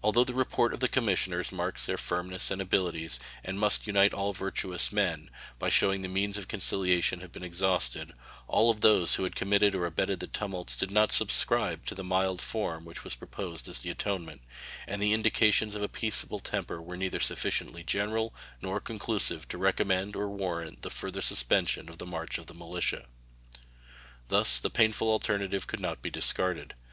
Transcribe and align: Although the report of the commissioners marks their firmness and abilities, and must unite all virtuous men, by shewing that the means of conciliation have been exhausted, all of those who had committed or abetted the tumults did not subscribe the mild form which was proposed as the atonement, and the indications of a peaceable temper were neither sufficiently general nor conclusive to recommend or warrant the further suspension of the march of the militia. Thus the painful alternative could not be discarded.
Although 0.00 0.22
the 0.22 0.32
report 0.32 0.72
of 0.72 0.78
the 0.78 0.86
commissioners 0.86 1.50
marks 1.50 1.86
their 1.86 1.98
firmness 1.98 2.52
and 2.52 2.62
abilities, 2.62 3.18
and 3.42 3.58
must 3.58 3.84
unite 3.84 4.14
all 4.14 4.32
virtuous 4.32 4.92
men, 4.92 5.28
by 5.58 5.70
shewing 5.70 6.02
that 6.02 6.08
the 6.10 6.14
means 6.14 6.36
of 6.38 6.46
conciliation 6.46 7.18
have 7.20 7.32
been 7.32 7.42
exhausted, 7.42 8.12
all 8.46 8.70
of 8.70 8.80
those 8.80 9.16
who 9.16 9.24
had 9.24 9.34
committed 9.34 9.74
or 9.74 9.86
abetted 9.86 10.20
the 10.20 10.28
tumults 10.28 10.76
did 10.76 10.92
not 10.92 11.10
subscribe 11.10 11.84
the 11.86 12.04
mild 12.04 12.40
form 12.40 12.84
which 12.84 13.02
was 13.02 13.16
proposed 13.16 13.66
as 13.66 13.80
the 13.80 13.90
atonement, 13.90 14.40
and 14.86 15.02
the 15.02 15.12
indications 15.12 15.74
of 15.74 15.82
a 15.82 15.88
peaceable 15.88 16.38
temper 16.38 16.80
were 16.80 16.96
neither 16.96 17.18
sufficiently 17.18 17.82
general 17.82 18.32
nor 18.62 18.78
conclusive 18.78 19.48
to 19.48 19.58
recommend 19.58 20.14
or 20.14 20.30
warrant 20.30 20.82
the 20.82 20.90
further 20.90 21.20
suspension 21.20 21.88
of 21.88 21.98
the 21.98 22.06
march 22.06 22.38
of 22.38 22.46
the 22.46 22.54
militia. 22.54 23.04
Thus 24.28 24.60
the 24.60 24.70
painful 24.70 25.10
alternative 25.10 25.66
could 25.66 25.80
not 25.80 26.02
be 26.02 26.10
discarded. 26.10 26.74